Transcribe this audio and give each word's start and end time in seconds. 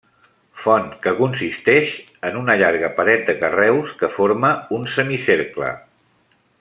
Font 0.61 0.87
que 1.03 1.11
consisteix 1.17 1.91
en 2.29 2.39
una 2.39 2.55
llarga 2.61 2.89
paret 3.01 3.29
de 3.29 3.35
carreus, 3.45 3.93
que 4.01 4.11
forma 4.17 4.51
un 4.79 4.89
semicercle. 4.97 5.71